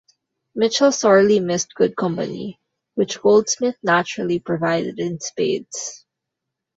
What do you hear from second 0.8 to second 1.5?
sorely